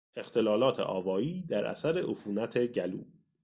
[0.15, 3.03] اختلالات آوایی در اثر عفونت گلو